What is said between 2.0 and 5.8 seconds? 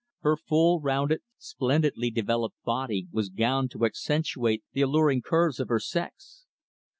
developed body was gowned to accentuate the alluring curves of her